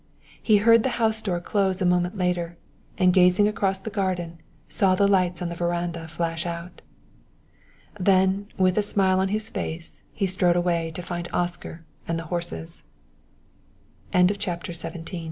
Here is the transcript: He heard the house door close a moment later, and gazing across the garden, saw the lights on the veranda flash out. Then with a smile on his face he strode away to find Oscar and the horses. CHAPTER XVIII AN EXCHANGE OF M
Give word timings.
He 0.41 0.57
heard 0.57 0.81
the 0.81 0.89
house 0.97 1.21
door 1.21 1.39
close 1.39 1.79
a 1.79 1.85
moment 1.85 2.17
later, 2.17 2.57
and 2.97 3.13
gazing 3.13 3.47
across 3.47 3.77
the 3.77 3.91
garden, 3.91 4.39
saw 4.67 4.95
the 4.95 5.07
lights 5.07 5.43
on 5.43 5.49
the 5.49 5.53
veranda 5.53 6.07
flash 6.07 6.43
out. 6.47 6.81
Then 7.99 8.47
with 8.57 8.79
a 8.79 8.81
smile 8.81 9.19
on 9.19 9.27
his 9.27 9.47
face 9.47 10.01
he 10.11 10.25
strode 10.25 10.55
away 10.55 10.89
to 10.95 11.03
find 11.03 11.29
Oscar 11.31 11.83
and 12.07 12.17
the 12.17 12.23
horses. 12.33 12.81
CHAPTER 14.11 14.73
XVIII 14.73 14.89
AN 14.89 14.95
EXCHANGE 14.95 14.95
OF 14.95 15.13
M 15.13 15.19